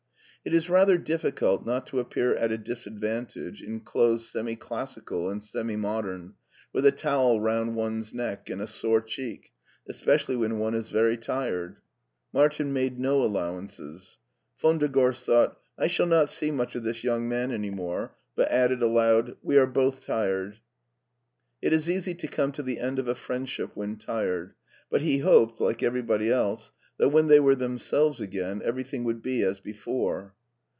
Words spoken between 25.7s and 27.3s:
every body else, that when